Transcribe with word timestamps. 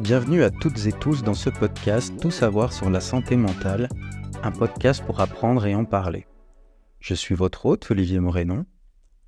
Bienvenue 0.00 0.44
à 0.44 0.50
toutes 0.50 0.86
et 0.86 0.92
tous 0.92 1.22
dans 1.22 1.34
ce 1.34 1.50
podcast 1.50 2.18
Tout 2.22 2.30
savoir 2.30 2.72
sur 2.72 2.88
la 2.88 3.02
santé 3.02 3.36
mentale, 3.36 3.90
un 4.42 4.50
podcast 4.50 5.04
pour 5.04 5.20
apprendre 5.20 5.66
et 5.66 5.74
en 5.74 5.84
parler. 5.84 6.26
Je 7.00 7.12
suis 7.12 7.34
votre 7.34 7.66
hôte, 7.66 7.90
Olivier 7.90 8.18
Morénon. 8.18 8.64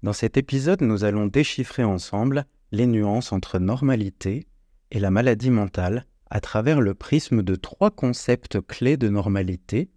Dans 0.02 0.14
cet 0.14 0.38
épisode, 0.38 0.80
nous 0.80 1.04
allons 1.04 1.26
déchiffrer 1.26 1.84
ensemble 1.84 2.46
les 2.70 2.86
nuances 2.86 3.32
entre 3.32 3.58
normalité 3.58 4.46
et 4.90 4.98
la 4.98 5.10
maladie 5.10 5.50
mentale 5.50 6.06
à 6.30 6.40
travers 6.40 6.80
le 6.80 6.94
prisme 6.94 7.42
de 7.42 7.54
trois 7.54 7.90
concepts 7.90 8.58
clés 8.62 8.96
de 8.96 9.10
normalité, 9.10 9.90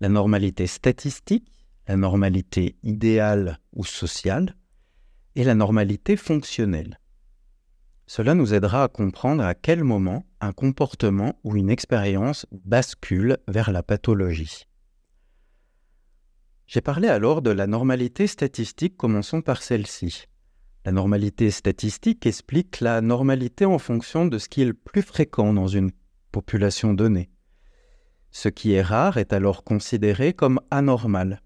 la 0.00 0.10
normalité 0.10 0.66
statistique, 0.66 1.50
la 1.88 1.96
normalité 1.96 2.76
idéale 2.82 3.60
ou 3.72 3.86
sociale, 3.86 4.56
et 5.36 5.44
la 5.44 5.54
normalité 5.54 6.16
fonctionnelle. 6.16 6.98
Cela 8.14 8.34
nous 8.34 8.52
aidera 8.52 8.84
à 8.84 8.88
comprendre 8.88 9.42
à 9.42 9.54
quel 9.54 9.84
moment 9.84 10.26
un 10.42 10.52
comportement 10.52 11.40
ou 11.44 11.56
une 11.56 11.70
expérience 11.70 12.44
bascule 12.52 13.38
vers 13.48 13.72
la 13.72 13.82
pathologie. 13.82 14.66
J'ai 16.66 16.82
parlé 16.82 17.08
alors 17.08 17.40
de 17.40 17.48
la 17.48 17.66
normalité 17.66 18.26
statistique, 18.26 18.98
commençons 18.98 19.40
par 19.40 19.62
celle-ci. 19.62 20.26
La 20.84 20.92
normalité 20.92 21.50
statistique 21.50 22.26
explique 22.26 22.80
la 22.80 23.00
normalité 23.00 23.64
en 23.64 23.78
fonction 23.78 24.26
de 24.26 24.36
ce 24.36 24.50
qui 24.50 24.60
est 24.60 24.66
le 24.66 24.74
plus 24.74 25.00
fréquent 25.00 25.54
dans 25.54 25.68
une 25.68 25.90
population 26.32 26.92
donnée. 26.92 27.30
Ce 28.30 28.50
qui 28.50 28.72
est 28.72 28.82
rare 28.82 29.16
est 29.16 29.32
alors 29.32 29.64
considéré 29.64 30.34
comme 30.34 30.60
anormal. 30.70 31.40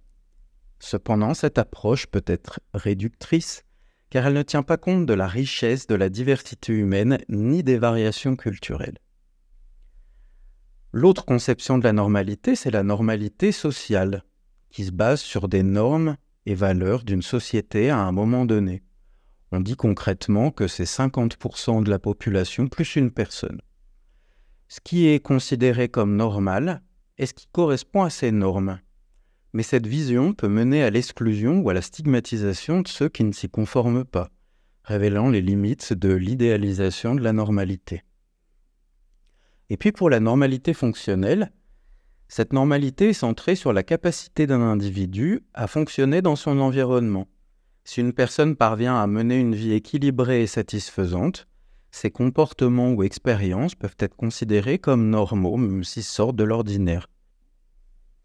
Cependant, 0.81 1.33
cette 1.33 1.59
approche 1.59 2.09
peut 2.09 2.25
être 2.27 2.59
réductrice 2.75 3.63
car 4.11 4.27
elle 4.27 4.35
ne 4.35 4.43
tient 4.43 4.63
pas 4.63 4.77
compte 4.77 5.07
de 5.07 5.15
la 5.15 5.27
richesse 5.27 5.87
de 5.87 5.95
la 5.95 6.09
diversité 6.09 6.73
humaine 6.73 7.19
ni 7.29 7.63
des 7.63 7.79
variations 7.79 8.37
culturelles. 8.37 8.99
L'autre 10.93 11.25
conception 11.25 11.79
de 11.79 11.85
la 11.85 11.93
normalité, 11.93 12.55
c'est 12.55 12.71
la 12.71 12.83
normalité 12.83 13.53
sociale, 13.53 14.25
qui 14.71 14.85
se 14.85 14.93
base 14.93 15.21
sur 15.21 15.49
des 15.49 15.63
normes 15.63 16.17
et 16.47 16.55
valeurs 16.55 17.03
d'une 17.03 17.23
société 17.23 17.91
à 17.91 17.99
un 17.99 18.13
moment 18.13 18.47
donné. 18.47 18.83
On 19.53 19.61
dit 19.61 19.77
concrètement 19.77 20.51
que 20.51 20.69
c'est 20.69 20.85
50% 20.85 21.83
de 21.83 21.91
la 21.91 21.99
population 21.99 22.67
plus 22.69 22.97
une 22.97 23.11
personne. 23.11 23.61
Ce 24.69 24.81
qui 24.81 25.07
est 25.07 25.21
considéré 25.21 25.89
comme 25.89 26.17
normal 26.17 26.83
est 27.19 27.27
ce 27.27 27.35
qui 27.35 27.47
correspond 27.53 28.03
à 28.03 28.11
ces 28.11 28.33
normes 28.33 28.81
mais 29.57 29.63
cette 29.63 29.87
vision 29.87 30.35
peut 30.35 30.49
mener 30.49 30.83
à 30.83 30.91
l'exclusion 30.91 31.61
ou 31.61 31.71
à 31.71 31.73
la 31.73 31.81
stigmatisation 31.81 32.83
de 32.83 32.89
ceux 32.89 33.09
qui 33.09 33.25
ne 33.25 33.33
s'y 33.33 33.49
conforment 33.49 34.05
pas, 34.05 34.29
révélant 34.85 35.31
les 35.31 35.41
limites 35.41 35.95
de 35.95 36.13
l'idéalisation 36.13 37.15
de 37.15 37.23
la 37.23 37.33
normalité. 37.33 38.03
Et 39.71 39.79
puis 39.79 39.93
pour 39.93 40.11
la 40.11 40.21
normalité 40.21 40.75
fonctionnelle, 40.75 41.53
cette 42.29 42.53
normalité 42.53 43.09
est 43.09 43.13
centrée 43.15 43.57
sur 43.57 43.73
la 43.73 43.83
capacité 43.83 44.47
d'un 44.47 44.61
individu 44.61 45.43
à 45.55 45.69
fonctionner 45.69 46.21
dans 46.21 46.37
son 46.37 46.61
environnement. 46.61 47.27
Si 47.85 48.03
une 48.03 48.13
personne 48.13 48.57
parvient 48.57 49.01
à 49.01 49.07
mener 49.07 49.39
une 49.41 49.55
vie 49.55 49.73
équilibrée 49.73 50.43
et 50.43 50.47
satisfaisante, 50.47 51.49
ses 51.91 52.11
comportements 52.11 52.93
ou 52.93 53.03
expériences 53.03 53.75
peuvent 53.75 53.97
être 54.01 54.17
considérés 54.17 54.79
comme 54.79 55.09
normaux, 55.09 55.57
même 55.57 55.83
s'ils 55.83 56.03
sortent 56.03 56.37
de 56.37 56.45
l'ordinaire. 56.45 57.09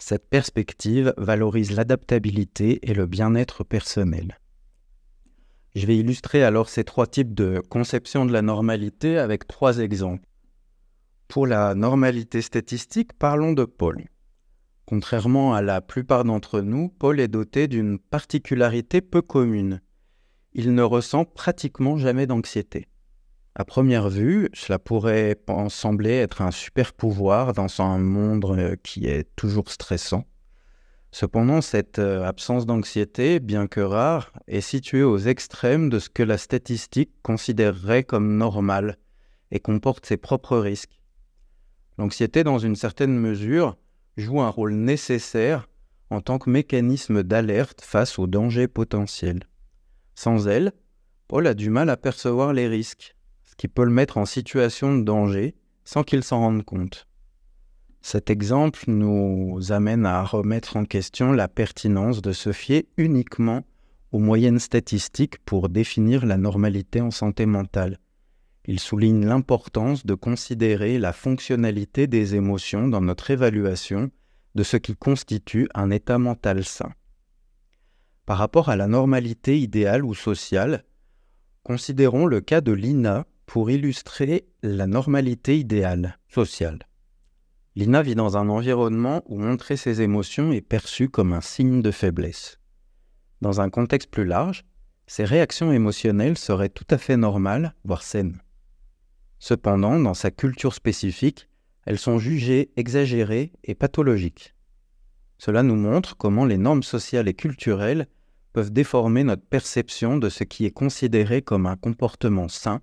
Cette 0.03 0.27
perspective 0.27 1.13
valorise 1.15 1.73
l'adaptabilité 1.73 2.79
et 2.89 2.95
le 2.95 3.05
bien-être 3.05 3.63
personnel. 3.63 4.39
Je 5.75 5.85
vais 5.85 5.95
illustrer 5.95 6.43
alors 6.43 6.69
ces 6.69 6.83
trois 6.83 7.05
types 7.05 7.35
de 7.35 7.61
conception 7.69 8.25
de 8.25 8.33
la 8.33 8.41
normalité 8.41 9.19
avec 9.19 9.47
trois 9.47 9.77
exemples. 9.77 10.27
Pour 11.27 11.45
la 11.45 11.75
normalité 11.75 12.41
statistique, 12.41 13.13
parlons 13.13 13.53
de 13.53 13.63
Paul. 13.63 14.03
Contrairement 14.85 15.53
à 15.53 15.61
la 15.61 15.81
plupart 15.81 16.23
d'entre 16.23 16.61
nous, 16.61 16.89
Paul 16.89 17.19
est 17.19 17.27
doté 17.27 17.67
d'une 17.67 17.99
particularité 17.99 19.01
peu 19.01 19.21
commune. 19.21 19.81
Il 20.53 20.73
ne 20.73 20.81
ressent 20.81 21.25
pratiquement 21.25 21.97
jamais 21.97 22.25
d'anxiété. 22.25 22.87
À 23.53 23.65
première 23.65 24.09
vue, 24.09 24.49
cela 24.53 24.79
pourrait 24.79 25.37
sembler 25.67 26.11
être 26.11 26.41
un 26.41 26.51
super 26.51 26.93
pouvoir 26.93 27.51
dans 27.51 27.81
un 27.81 27.97
monde 27.97 28.45
euh, 28.45 28.75
qui 28.81 29.07
est 29.07 29.27
toujours 29.35 29.69
stressant. 29.69 30.25
Cependant, 31.11 31.59
cette 31.59 31.99
euh, 31.99 32.23
absence 32.23 32.65
d'anxiété, 32.65 33.41
bien 33.41 33.67
que 33.67 33.81
rare, 33.81 34.31
est 34.47 34.61
située 34.61 35.03
aux 35.03 35.17
extrêmes 35.17 35.89
de 35.89 35.99
ce 35.99 36.09
que 36.09 36.23
la 36.23 36.37
statistique 36.37 37.11
considérerait 37.23 38.05
comme 38.05 38.37
normal 38.37 38.97
et 39.51 39.59
comporte 39.59 40.05
ses 40.05 40.15
propres 40.15 40.57
risques. 40.57 41.01
L'anxiété, 41.97 42.45
dans 42.45 42.57
une 42.57 42.77
certaine 42.77 43.17
mesure, 43.17 43.75
joue 44.15 44.39
un 44.39 44.49
rôle 44.49 44.75
nécessaire 44.75 45.67
en 46.09 46.21
tant 46.21 46.39
que 46.39 46.49
mécanisme 46.49 47.21
d'alerte 47.21 47.81
face 47.81 48.17
aux 48.17 48.27
dangers 48.27 48.69
potentiels. 48.69 49.41
Sans 50.15 50.47
elle, 50.47 50.71
Paul 51.27 51.47
a 51.47 51.53
du 51.53 51.69
mal 51.69 51.89
à 51.89 51.97
percevoir 51.97 52.53
les 52.53 52.69
risques 52.69 53.15
qui 53.61 53.67
peut 53.67 53.85
le 53.85 53.91
mettre 53.91 54.17
en 54.17 54.25
situation 54.25 54.97
de 54.97 55.03
danger 55.03 55.53
sans 55.83 56.01
qu'il 56.01 56.23
s'en 56.23 56.39
rende 56.39 56.63
compte. 56.63 57.07
Cet 58.01 58.31
exemple 58.31 58.85
nous 58.87 59.71
amène 59.71 60.07
à 60.07 60.23
remettre 60.23 60.77
en 60.77 60.83
question 60.83 61.31
la 61.31 61.47
pertinence 61.47 62.23
de 62.23 62.31
se 62.31 62.53
fier 62.53 62.87
uniquement 62.97 63.63
aux 64.11 64.17
moyennes 64.17 64.57
statistiques 64.57 65.37
pour 65.45 65.69
définir 65.69 66.25
la 66.25 66.37
normalité 66.37 67.01
en 67.01 67.11
santé 67.11 67.45
mentale. 67.45 67.99
Il 68.65 68.79
souligne 68.79 69.27
l'importance 69.27 70.07
de 70.07 70.15
considérer 70.15 70.97
la 70.97 71.13
fonctionnalité 71.13 72.07
des 72.07 72.33
émotions 72.33 72.87
dans 72.87 73.01
notre 73.01 73.29
évaluation 73.29 74.09
de 74.55 74.63
ce 74.63 74.77
qui 74.77 74.95
constitue 74.95 75.69
un 75.75 75.91
état 75.91 76.17
mental 76.17 76.63
sain. 76.63 76.93
Par 78.25 78.39
rapport 78.39 78.69
à 78.69 78.75
la 78.75 78.87
normalité 78.87 79.59
idéale 79.59 80.03
ou 80.03 80.15
sociale, 80.15 80.83
considérons 81.61 82.25
le 82.25 82.41
cas 82.41 82.61
de 82.61 82.71
Lina 82.71 83.27
pour 83.51 83.69
illustrer 83.69 84.47
la 84.63 84.87
normalité 84.87 85.59
idéale 85.59 86.17
sociale. 86.29 86.87
Lina 87.75 88.01
vit 88.01 88.15
dans 88.15 88.37
un 88.37 88.47
environnement 88.47 89.23
où 89.25 89.37
montrer 89.37 89.75
ses 89.75 90.01
émotions 90.01 90.53
est 90.53 90.61
perçu 90.61 91.09
comme 91.09 91.33
un 91.33 91.41
signe 91.41 91.81
de 91.81 91.91
faiblesse. 91.91 92.61
Dans 93.41 93.59
un 93.59 93.69
contexte 93.69 94.09
plus 94.09 94.23
large, 94.23 94.63
ses 95.05 95.25
réactions 95.25 95.73
émotionnelles 95.73 96.37
seraient 96.37 96.69
tout 96.69 96.85
à 96.91 96.97
fait 96.97 97.17
normales, 97.17 97.75
voire 97.83 98.03
saines. 98.03 98.39
Cependant, 99.37 99.99
dans 99.99 100.13
sa 100.13 100.31
culture 100.31 100.73
spécifique, 100.73 101.49
elles 101.85 101.99
sont 101.99 102.19
jugées 102.19 102.71
exagérées 102.77 103.51
et 103.65 103.75
pathologiques. 103.75 104.55
Cela 105.39 105.61
nous 105.61 105.75
montre 105.75 106.15
comment 106.15 106.45
les 106.45 106.57
normes 106.57 106.83
sociales 106.83 107.27
et 107.27 107.33
culturelles 107.33 108.07
peuvent 108.53 108.71
déformer 108.71 109.25
notre 109.25 109.45
perception 109.45 110.15
de 110.15 110.29
ce 110.29 110.45
qui 110.45 110.65
est 110.65 110.71
considéré 110.71 111.41
comme 111.41 111.65
un 111.65 111.75
comportement 111.75 112.47
sain 112.47 112.79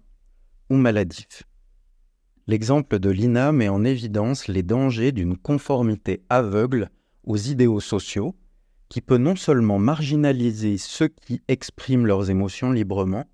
ou 0.70 0.76
maladif. 0.76 1.44
L'exemple 2.46 2.98
de 2.98 3.10
Lina 3.10 3.52
met 3.52 3.68
en 3.68 3.84
évidence 3.84 4.48
les 4.48 4.62
dangers 4.62 5.12
d'une 5.12 5.36
conformité 5.36 6.22
aveugle 6.30 6.90
aux 7.24 7.36
idéaux 7.36 7.80
sociaux 7.80 8.34
qui 8.88 9.02
peut 9.02 9.18
non 9.18 9.36
seulement 9.36 9.78
marginaliser 9.78 10.78
ceux 10.78 11.08
qui 11.08 11.42
expriment 11.48 12.06
leurs 12.06 12.30
émotions 12.30 12.72
librement, 12.72 13.26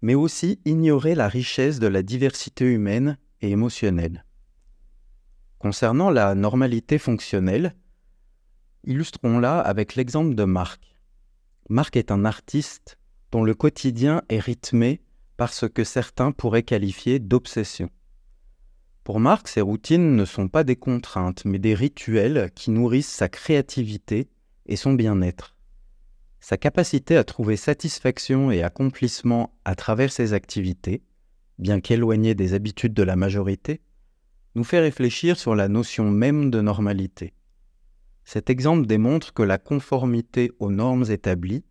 mais 0.00 0.14
aussi 0.14 0.60
ignorer 0.64 1.14
la 1.14 1.28
richesse 1.28 1.80
de 1.80 1.88
la 1.88 2.02
diversité 2.02 2.64
humaine 2.64 3.18
et 3.40 3.50
émotionnelle. 3.50 4.24
Concernant 5.58 6.10
la 6.10 6.34
normalité 6.34 6.98
fonctionnelle, 6.98 7.74
illustrons-la 8.84 9.60
avec 9.60 9.94
l'exemple 9.94 10.34
de 10.34 10.44
Marc. 10.44 10.96
Marc 11.68 11.96
est 11.96 12.10
un 12.10 12.24
artiste 12.24 12.98
dont 13.30 13.44
le 13.44 13.54
quotidien 13.54 14.22
est 14.28 14.40
rythmé 14.40 15.00
par 15.36 15.52
ce 15.52 15.66
que 15.66 15.84
certains 15.84 16.32
pourraient 16.32 16.62
qualifier 16.62 17.18
d'obsession. 17.18 17.90
Pour 19.04 19.18
Marc, 19.18 19.48
ces 19.48 19.60
routines 19.60 20.14
ne 20.14 20.24
sont 20.24 20.48
pas 20.48 20.62
des 20.62 20.76
contraintes, 20.76 21.44
mais 21.44 21.58
des 21.58 21.74
rituels 21.74 22.50
qui 22.54 22.70
nourrissent 22.70 23.10
sa 23.10 23.28
créativité 23.28 24.28
et 24.66 24.76
son 24.76 24.92
bien-être. 24.92 25.56
Sa 26.38 26.56
capacité 26.56 27.16
à 27.16 27.24
trouver 27.24 27.56
satisfaction 27.56 28.50
et 28.50 28.62
accomplissement 28.62 29.54
à 29.64 29.74
travers 29.74 30.12
ses 30.12 30.34
activités, 30.34 31.02
bien 31.58 31.80
qu'éloignée 31.80 32.34
des 32.34 32.54
habitudes 32.54 32.94
de 32.94 33.02
la 33.02 33.16
majorité, 33.16 33.80
nous 34.54 34.64
fait 34.64 34.80
réfléchir 34.80 35.38
sur 35.38 35.54
la 35.54 35.68
notion 35.68 36.10
même 36.10 36.50
de 36.50 36.60
normalité. 36.60 37.32
Cet 38.24 38.50
exemple 38.50 38.86
démontre 38.86 39.32
que 39.32 39.42
la 39.42 39.58
conformité 39.58 40.52
aux 40.58 40.70
normes 40.70 41.06
établies 41.08 41.64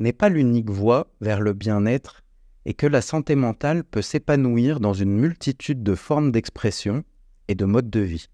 n'est 0.00 0.12
pas 0.12 0.28
l'unique 0.28 0.70
voie 0.70 1.12
vers 1.20 1.40
le 1.40 1.52
bien-être 1.52 2.23
et 2.66 2.74
que 2.74 2.86
la 2.86 3.00
santé 3.00 3.34
mentale 3.34 3.84
peut 3.84 4.02
s'épanouir 4.02 4.80
dans 4.80 4.94
une 4.94 5.16
multitude 5.16 5.82
de 5.82 5.94
formes 5.94 6.32
d'expression 6.32 7.04
et 7.48 7.54
de 7.54 7.64
modes 7.64 7.90
de 7.90 8.00
vie. 8.00 8.28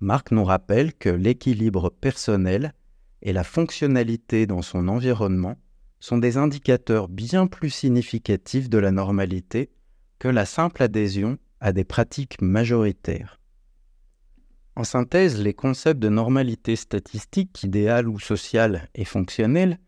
Marc 0.00 0.30
nous 0.30 0.44
rappelle 0.44 0.94
que 0.94 1.08
l'équilibre 1.08 1.90
personnel 1.90 2.74
et 3.22 3.32
la 3.32 3.44
fonctionnalité 3.44 4.46
dans 4.46 4.62
son 4.62 4.88
environnement 4.88 5.56
sont 5.98 6.18
des 6.18 6.36
indicateurs 6.36 7.08
bien 7.08 7.46
plus 7.46 7.70
significatifs 7.70 8.68
de 8.68 8.78
la 8.78 8.90
normalité 8.90 9.70
que 10.18 10.28
la 10.28 10.44
simple 10.44 10.82
adhésion 10.82 11.38
à 11.60 11.72
des 11.72 11.84
pratiques 11.84 12.40
majoritaires. 12.42 13.40
En 14.76 14.84
synthèse, 14.84 15.40
les 15.40 15.54
concepts 15.54 16.00
de 16.00 16.08
normalité 16.08 16.76
statistique, 16.76 17.62
idéale 17.62 18.08
ou 18.08 18.18
sociale 18.18 18.88
et 18.94 19.04
fonctionnelle 19.04 19.78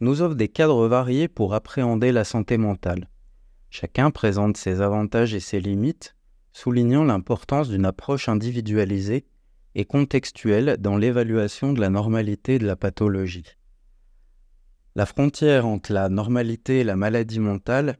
nous 0.00 0.22
offrent 0.22 0.34
des 0.34 0.48
cadres 0.48 0.88
variés 0.88 1.28
pour 1.28 1.54
appréhender 1.54 2.12
la 2.12 2.24
santé 2.24 2.58
mentale. 2.58 3.08
Chacun 3.70 4.10
présente 4.10 4.56
ses 4.56 4.80
avantages 4.80 5.34
et 5.34 5.40
ses 5.40 5.60
limites, 5.60 6.16
soulignant 6.52 7.04
l'importance 7.04 7.68
d'une 7.68 7.84
approche 7.84 8.28
individualisée 8.28 9.24
et 9.74 9.84
contextuelle 9.84 10.76
dans 10.80 10.96
l'évaluation 10.96 11.72
de 11.72 11.80
la 11.80 11.90
normalité 11.90 12.58
de 12.58 12.66
la 12.66 12.76
pathologie. 12.76 13.56
La 14.96 15.06
frontière 15.06 15.66
entre 15.66 15.92
la 15.92 16.08
normalité 16.08 16.80
et 16.80 16.84
la 16.84 16.96
maladie 16.96 17.38
mentale 17.38 17.98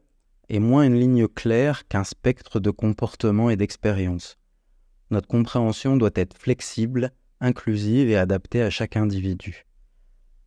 est 0.49 0.59
moins 0.59 0.83
une 0.83 0.99
ligne 0.99 1.29
claire 1.29 1.87
qu'un 1.87 2.03
spectre 2.03 2.59
de 2.59 2.71
comportement 2.71 3.51
et 3.51 3.57
d'expérience. 3.57 4.37
Notre 5.11 5.29
compréhension 5.29 5.97
doit 5.97 6.11
être 6.15 6.37
flexible, 6.37 7.13
inclusive 7.41 8.11
et 8.11 8.17
adaptée 8.17 8.63
à 8.63 8.71
chaque 8.71 8.97
individu. 8.97 9.67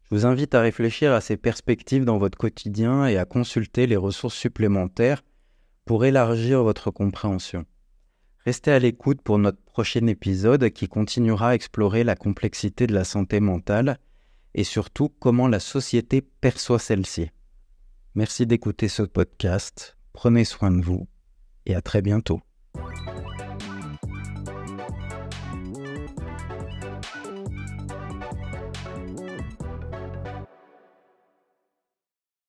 Je 0.03 0.15
vous 0.15 0.25
invite 0.25 0.53
à 0.53 0.61
réfléchir 0.61 1.11
à 1.13 1.21
ces 1.21 1.38
perspectives 1.38 2.05
dans 2.05 2.17
votre 2.17 2.38
quotidien 2.38 3.05
et 3.05 3.17
à 3.17 3.25
consulter 3.25 3.88
les 3.88 3.95
ressources 3.95 4.35
supplémentaires 4.35 5.23
pour 5.85 6.05
élargir 6.05 6.63
votre 6.63 6.91
compréhension. 6.91 7.65
Restez 8.45 8.71
à 8.71 8.79
l'écoute 8.79 9.21
pour 9.21 9.38
notre 9.38 9.61
prochain 9.61 10.05
épisode 10.07 10.69
qui 10.71 10.88
continuera 10.88 11.50
à 11.50 11.55
explorer 11.55 12.03
la 12.03 12.15
complexité 12.15 12.88
de 12.88 12.94
la 12.94 13.05
santé 13.05 13.39
mentale 13.39 14.00
et 14.53 14.63
surtout 14.63 15.09
comment 15.09 15.47
la 15.47 15.59
société 15.59 16.21
perçoit 16.21 16.79
celle-ci. 16.79 17.29
Merci 18.15 18.45
d'écouter 18.45 18.89
ce 18.89 19.03
podcast, 19.03 19.97
prenez 20.11 20.45
soin 20.45 20.71
de 20.71 20.83
vous 20.83 21.07
et 21.65 21.73
à 21.73 21.81
très 21.81 22.01
bientôt. 22.01 22.41